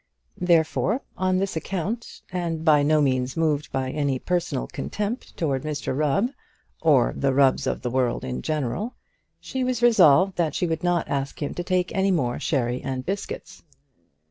Therefore, 0.39 1.01
on 1.15 1.37
this 1.37 1.55
account, 1.55 2.23
and 2.31 2.65
by 2.65 2.81
no 2.81 3.03
means 3.03 3.37
moved 3.37 3.71
by 3.71 3.91
any 3.91 4.17
personal 4.17 4.65
contempt 4.65 5.37
towards 5.37 5.63
Mr 5.63 5.95
Rubb, 5.95 6.31
or 6.81 7.13
the 7.15 7.35
Rubbs 7.35 7.67
of 7.67 7.83
the 7.83 7.91
world 7.91 8.23
in 8.23 8.41
general, 8.41 8.95
she 9.39 9.63
was 9.63 9.83
resolved 9.83 10.37
that 10.37 10.55
she 10.55 10.65
would 10.65 10.83
not 10.83 11.07
ask 11.07 11.39
him 11.39 11.53
to 11.53 11.63
take 11.63 11.93
any 11.93 12.09
more 12.09 12.39
sherry 12.39 12.81
and 12.81 13.05
biscuits. 13.05 13.61